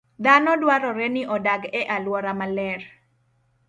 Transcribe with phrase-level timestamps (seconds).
[0.23, 2.81] Dhano dwarore ni odag e alwora maler.